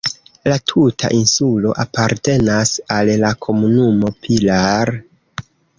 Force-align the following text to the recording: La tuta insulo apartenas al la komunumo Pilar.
La 0.51 0.55
tuta 0.69 1.11
insulo 1.17 1.75
apartenas 1.85 2.73
al 2.99 3.13
la 3.27 3.35
komunumo 3.49 4.15
Pilar. 4.25 4.97